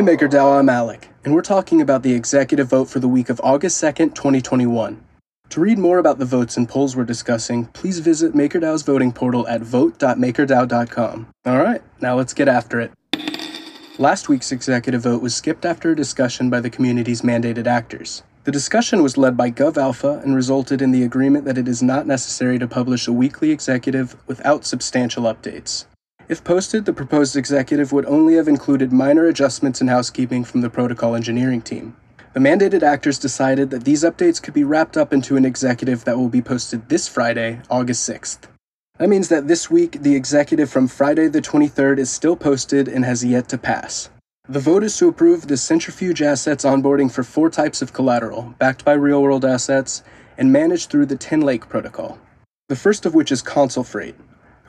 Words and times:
Hey 0.00 0.06
MakerDAO, 0.06 0.58
I'm 0.58 0.70
Alec, 0.70 1.10
and 1.26 1.34
we're 1.34 1.42
talking 1.42 1.82
about 1.82 2.02
the 2.02 2.14
executive 2.14 2.68
vote 2.68 2.88
for 2.88 3.00
the 3.00 3.06
week 3.06 3.28
of 3.28 3.38
August 3.44 3.84
2nd, 3.84 4.14
2021. 4.14 5.04
To 5.50 5.60
read 5.60 5.76
more 5.76 5.98
about 5.98 6.18
the 6.18 6.24
votes 6.24 6.56
and 6.56 6.66
polls 6.66 6.96
we're 6.96 7.04
discussing, 7.04 7.66
please 7.66 7.98
visit 7.98 8.32
MakerDAO's 8.32 8.80
voting 8.80 9.12
portal 9.12 9.46
at 9.46 9.60
vote.makerdao.com. 9.60 11.26
Alright, 11.46 11.82
now 12.00 12.16
let's 12.16 12.32
get 12.32 12.48
after 12.48 12.80
it. 12.80 12.92
Last 13.98 14.30
week's 14.30 14.52
executive 14.52 15.02
vote 15.02 15.20
was 15.20 15.34
skipped 15.34 15.66
after 15.66 15.90
a 15.90 15.96
discussion 15.96 16.48
by 16.48 16.60
the 16.60 16.70
community's 16.70 17.20
mandated 17.20 17.66
actors. 17.66 18.22
The 18.44 18.52
discussion 18.52 19.02
was 19.02 19.18
led 19.18 19.36
by 19.36 19.50
GovAlpha 19.50 20.24
and 20.24 20.34
resulted 20.34 20.80
in 20.80 20.92
the 20.92 21.02
agreement 21.02 21.44
that 21.44 21.58
it 21.58 21.68
is 21.68 21.82
not 21.82 22.06
necessary 22.06 22.58
to 22.58 22.66
publish 22.66 23.06
a 23.06 23.12
weekly 23.12 23.50
executive 23.50 24.16
without 24.26 24.64
substantial 24.64 25.24
updates. 25.24 25.84
If 26.30 26.44
posted, 26.44 26.84
the 26.84 26.92
proposed 26.92 27.36
executive 27.36 27.90
would 27.90 28.06
only 28.06 28.34
have 28.34 28.46
included 28.46 28.92
minor 28.92 29.26
adjustments 29.26 29.80
in 29.80 29.88
housekeeping 29.88 30.44
from 30.44 30.60
the 30.60 30.70
protocol 30.70 31.16
engineering 31.16 31.60
team. 31.60 31.96
The 32.34 32.38
mandated 32.38 32.84
actors 32.84 33.18
decided 33.18 33.70
that 33.70 33.82
these 33.82 34.04
updates 34.04 34.40
could 34.40 34.54
be 34.54 34.62
wrapped 34.62 34.96
up 34.96 35.12
into 35.12 35.36
an 35.36 35.44
executive 35.44 36.04
that 36.04 36.16
will 36.16 36.28
be 36.28 36.40
posted 36.40 36.88
this 36.88 37.08
Friday, 37.08 37.60
August 37.68 38.08
6th. 38.08 38.42
That 38.98 39.08
means 39.08 39.28
that 39.28 39.48
this 39.48 39.72
week, 39.72 40.02
the 40.02 40.14
executive 40.14 40.70
from 40.70 40.86
Friday 40.86 41.26
the 41.26 41.42
23rd 41.42 41.98
is 41.98 42.10
still 42.10 42.36
posted 42.36 42.86
and 42.86 43.04
has 43.04 43.24
yet 43.24 43.48
to 43.48 43.58
pass. 43.58 44.08
The 44.48 44.60
vote 44.60 44.84
is 44.84 44.96
to 44.98 45.08
approve 45.08 45.48
the 45.48 45.56
centrifuge 45.56 46.22
assets 46.22 46.64
onboarding 46.64 47.10
for 47.10 47.24
four 47.24 47.50
types 47.50 47.82
of 47.82 47.92
collateral, 47.92 48.54
backed 48.60 48.84
by 48.84 48.92
real 48.92 49.20
world 49.20 49.44
assets, 49.44 50.04
and 50.38 50.52
managed 50.52 50.90
through 50.90 51.06
the 51.06 51.16
Tinlake 51.16 51.68
protocol. 51.68 52.20
The 52.68 52.76
first 52.76 53.04
of 53.04 53.16
which 53.16 53.32
is 53.32 53.42
ConsolFreight, 53.42 54.14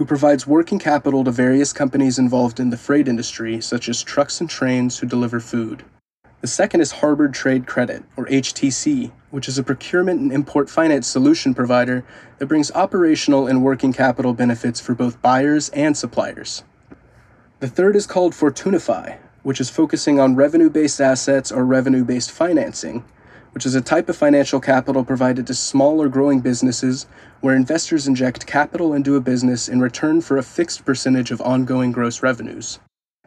who 0.00 0.06
provides 0.06 0.46
working 0.46 0.78
capital 0.78 1.22
to 1.24 1.30
various 1.30 1.74
companies 1.74 2.18
involved 2.18 2.58
in 2.58 2.70
the 2.70 2.76
freight 2.78 3.06
industry, 3.06 3.60
such 3.60 3.86
as 3.86 4.02
trucks 4.02 4.40
and 4.40 4.48
trains 4.48 4.98
who 4.98 5.06
deliver 5.06 5.38
food. 5.38 5.84
The 6.40 6.46
second 6.46 6.80
is 6.80 6.90
Harbor 6.90 7.28
Trade 7.28 7.66
Credit, 7.66 8.02
or 8.16 8.24
HTC, 8.24 9.12
which 9.30 9.46
is 9.46 9.58
a 9.58 9.62
procurement 9.62 10.22
and 10.22 10.32
import 10.32 10.70
finance 10.70 11.06
solution 11.06 11.52
provider 11.52 12.02
that 12.38 12.46
brings 12.46 12.72
operational 12.72 13.46
and 13.46 13.62
working 13.62 13.92
capital 13.92 14.32
benefits 14.32 14.80
for 14.80 14.94
both 14.94 15.20
buyers 15.20 15.68
and 15.74 15.94
suppliers. 15.94 16.64
The 17.58 17.68
third 17.68 17.94
is 17.94 18.06
called 18.06 18.32
FortunaFi, 18.32 19.18
which 19.42 19.60
is 19.60 19.68
focusing 19.68 20.18
on 20.18 20.34
revenue 20.34 20.70
based 20.70 21.02
assets 21.02 21.52
or 21.52 21.62
revenue 21.66 22.04
based 22.04 22.30
financing, 22.30 23.04
which 23.52 23.66
is 23.66 23.74
a 23.74 23.80
type 23.80 24.08
of 24.08 24.16
financial 24.16 24.60
capital 24.60 25.04
provided 25.04 25.46
to 25.46 25.54
small 25.54 26.00
or 26.00 26.08
growing 26.08 26.40
businesses 26.40 27.06
where 27.40 27.56
investors 27.56 28.06
inject 28.06 28.46
capital 28.46 28.94
into 28.94 29.16
a 29.16 29.20
business 29.20 29.68
in 29.68 29.80
return 29.80 30.20
for 30.20 30.36
a 30.36 30.42
fixed 30.42 30.84
percentage 30.84 31.30
of 31.30 31.40
ongoing 31.40 31.92
gross 31.92 32.22
revenues. 32.22 32.78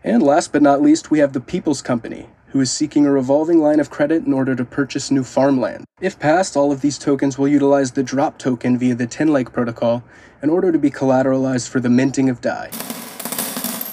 And 0.03 0.21
last 0.21 0.51
but 0.51 0.61
not 0.61 0.81
least, 0.81 1.11
we 1.11 1.19
have 1.19 1.33
the 1.33 1.39
People's 1.39 1.81
Company, 1.81 2.27
who 2.47 2.59
is 2.59 2.71
seeking 2.71 3.05
a 3.05 3.11
revolving 3.11 3.59
line 3.59 3.79
of 3.79 3.89
credit 3.89 4.25
in 4.25 4.33
order 4.33 4.55
to 4.55 4.66
purchase 4.66 5.09
new 5.09 5.23
farmland. 5.23 5.85
If 6.01 6.19
passed, 6.19 6.55
all 6.55 6.71
of 6.71 6.81
these 6.81 6.99
tokens 6.99 7.38
will 7.38 7.47
utilize 7.47 7.91
the 7.91 8.03
drop 8.03 8.38
token 8.38 8.77
via 8.77 8.95
the 8.95 9.07
Tinlake 9.07 9.51
protocol 9.51 10.03
in 10.41 10.49
order 10.49 10.71
to 10.71 10.77
be 10.77 10.91
collateralized 10.91 11.69
for 11.69 11.79
the 11.79 11.89
minting 11.89 12.29
of 12.29 12.41
DAI. 12.41 12.69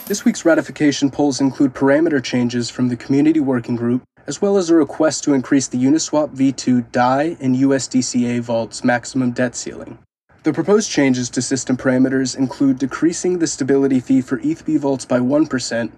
This 0.07 0.25
week's 0.25 0.45
ratification 0.45 1.09
polls 1.09 1.41
include 1.41 1.73
parameter 1.73 2.23
changes 2.23 2.69
from 2.69 2.89
the 2.89 2.97
Community 2.97 3.39
Working 3.39 3.77
Group, 3.77 4.03
as 4.31 4.41
well 4.41 4.57
as 4.57 4.71
a 4.71 4.75
request 4.77 5.25
to 5.25 5.35
increase 5.35 5.67
the 5.67 5.85
Uniswap 5.85 6.33
v2 6.37 6.93
DAI 6.93 7.37
and 7.41 7.57
USDCA 7.57 8.39
vault's 8.41 8.85
maximum 8.85 9.33
debt 9.33 9.57
ceiling. 9.57 9.99
The 10.45 10.53
proposed 10.53 10.89
changes 10.89 11.29
to 11.31 11.43
system 11.43 11.77
parameters 11.77 12.39
include 12.39 12.79
decreasing 12.79 13.41
the 13.41 13.49
stability 13.49 13.99
fee 13.99 14.21
for 14.21 14.39
ETHB 14.39 14.79
vaults 14.79 15.05
by 15.05 15.19
1%, 15.19 15.91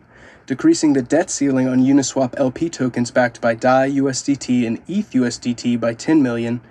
decreasing 0.46 0.94
the 0.94 1.02
debt 1.02 1.28
ceiling 1.28 1.68
on 1.68 1.84
Uniswap 1.84 2.32
LP 2.38 2.70
tokens 2.70 3.10
backed 3.10 3.42
by 3.42 3.54
DAI 3.54 3.90
USDT 3.90 4.66
and 4.66 4.80
ETH 4.88 5.10
USDT 5.10 5.78
by 5.78 5.92
10 5.92 6.22
million, 6.22 6.62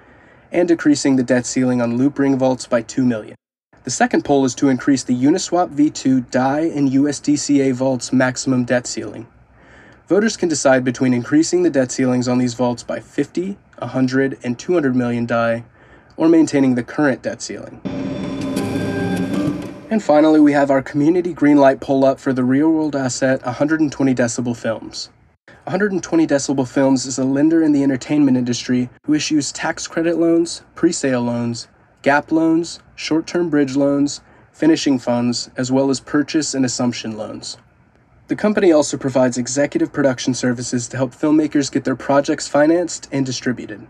and 0.51 0.67
decreasing 0.67 1.15
the 1.15 1.21
debt 1.21 1.45
ceiling 1.45 1.79
on 1.79 1.95
Loopring 1.95 2.39
vaults 2.39 2.65
by 2.65 2.81
2 2.81 3.05
million. 3.05 3.35
The 3.83 3.91
second 3.91 4.25
poll 4.25 4.45
is 4.45 4.55
to 4.55 4.69
increase 4.69 5.03
the 5.03 5.13
Uniswap 5.13 5.69
v2 5.75 6.31
DAI 6.31 6.71
and 6.73 6.89
USDCA 6.89 7.71
vaults 7.73 8.11
maximum 8.11 8.65
debt 8.65 8.87
ceiling. 8.87 9.27
Voters 10.11 10.35
can 10.35 10.49
decide 10.49 10.83
between 10.83 11.13
increasing 11.13 11.63
the 11.63 11.69
debt 11.69 11.89
ceilings 11.89 12.27
on 12.27 12.37
these 12.37 12.53
vaults 12.53 12.83
by 12.83 12.99
50, 12.99 13.57
100, 13.77 14.39
and 14.43 14.59
200 14.59 14.93
million 14.93 15.25
DAI, 15.25 15.63
or 16.17 16.27
maintaining 16.27 16.75
the 16.75 16.83
current 16.83 17.21
debt 17.21 17.41
ceiling. 17.41 17.79
And 19.89 20.03
finally, 20.03 20.41
we 20.41 20.51
have 20.51 20.69
our 20.69 20.81
community 20.81 21.33
greenlight 21.33 21.79
pull 21.79 22.03
up 22.03 22.19
for 22.19 22.33
the 22.33 22.43
real 22.43 22.73
world 22.73 22.93
asset 22.93 23.41
120 23.45 24.13
decibel 24.13 24.53
films. 24.53 25.11
120 25.63 26.27
decibel 26.27 26.67
films 26.67 27.05
is 27.05 27.17
a 27.17 27.23
lender 27.23 27.63
in 27.63 27.71
the 27.71 27.81
entertainment 27.81 28.35
industry 28.35 28.89
who 29.05 29.13
issues 29.13 29.53
tax 29.53 29.87
credit 29.87 30.17
loans, 30.17 30.61
pre 30.75 30.91
sale 30.91 31.21
loans, 31.21 31.69
gap 32.01 32.33
loans, 32.33 32.81
short 32.95 33.25
term 33.27 33.49
bridge 33.49 33.77
loans, 33.77 34.19
finishing 34.51 34.99
funds, 34.99 35.49
as 35.55 35.71
well 35.71 35.89
as 35.89 36.01
purchase 36.01 36.53
and 36.53 36.65
assumption 36.65 37.15
loans. 37.15 37.55
The 38.31 38.37
company 38.37 38.71
also 38.71 38.95
provides 38.95 39.37
executive 39.37 39.91
production 39.91 40.33
services 40.33 40.87
to 40.87 40.95
help 40.95 41.11
filmmakers 41.11 41.69
get 41.69 41.83
their 41.83 41.97
projects 41.97 42.47
financed 42.47 43.09
and 43.11 43.25
distributed. 43.25 43.85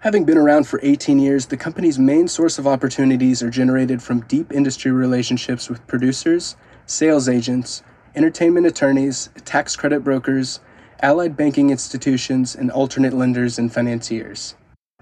Having 0.00 0.24
been 0.24 0.38
around 0.38 0.66
for 0.66 0.80
18 0.82 1.20
years, 1.20 1.46
the 1.46 1.56
company's 1.56 1.96
main 1.96 2.26
source 2.26 2.58
of 2.58 2.66
opportunities 2.66 3.44
are 3.44 3.48
generated 3.48 4.02
from 4.02 4.22
deep 4.22 4.50
industry 4.50 4.90
relationships 4.90 5.70
with 5.70 5.86
producers, 5.86 6.56
sales 6.86 7.28
agents, 7.28 7.84
entertainment 8.16 8.66
attorneys, 8.66 9.30
tax 9.44 9.76
credit 9.76 10.02
brokers, 10.02 10.58
allied 11.00 11.36
banking 11.36 11.70
institutions, 11.70 12.56
and 12.56 12.72
alternate 12.72 13.12
lenders 13.12 13.56
and 13.56 13.72
financiers. 13.72 14.56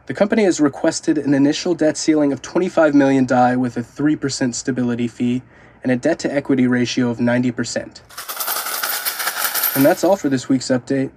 The 0.05 0.13
company 0.13 0.45
has 0.45 0.61
requested 0.61 1.17
an 1.17 1.33
initial 1.33 1.75
debt 1.75 1.97
ceiling 1.97 2.35
of 2.35 2.43
25 2.43 2.95
million 2.95 3.25
DAI 3.25 3.57
with 3.57 3.79
a 3.79 3.83
3% 3.83 4.55
stability 4.55 5.09
fee 5.09 5.41
and 5.83 5.91
a 5.91 5.97
debt 5.97 6.19
to 6.19 6.31
equity 6.31 6.67
ratio 6.67 7.09
of 7.09 7.17
90%. 7.17 8.03
And 9.79 9.87
that's 9.87 10.03
all 10.03 10.17
for 10.17 10.29
this 10.29 10.49
week's 10.49 10.71
update. 10.71 11.13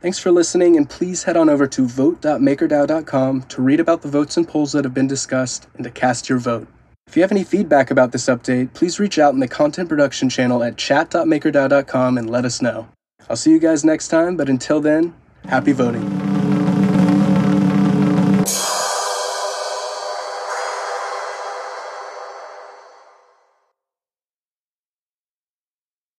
Thanks 0.00 0.18
for 0.18 0.32
listening, 0.32 0.78
and 0.78 0.88
please 0.88 1.24
head 1.24 1.36
on 1.36 1.50
over 1.50 1.66
to 1.66 1.86
vote.makerdao.com 1.86 3.42
to 3.42 3.60
read 3.60 3.78
about 3.78 4.00
the 4.00 4.08
votes 4.08 4.38
and 4.38 4.48
polls 4.48 4.72
that 4.72 4.84
have 4.84 4.94
been 4.94 5.06
discussed 5.06 5.68
and 5.74 5.84
to 5.84 5.90
cast 5.90 6.26
your 6.26 6.38
vote. 6.38 6.66
If 7.06 7.14
you 7.14 7.20
have 7.20 7.30
any 7.30 7.44
feedback 7.44 7.90
about 7.90 8.12
this 8.12 8.24
update, 8.24 8.72
please 8.72 8.98
reach 8.98 9.18
out 9.18 9.34
in 9.34 9.40
the 9.40 9.48
content 9.48 9.90
production 9.90 10.30
channel 10.30 10.64
at 10.64 10.78
chat.makerdao.com 10.78 12.16
and 12.16 12.30
let 12.30 12.46
us 12.46 12.62
know. 12.62 12.88
I'll 13.28 13.36
see 13.36 13.50
you 13.50 13.58
guys 13.58 13.84
next 13.84 14.08
time, 14.08 14.34
but 14.34 14.48
until 14.48 14.80
then, 14.80 15.14
happy 15.44 15.72
voting. 15.72 16.29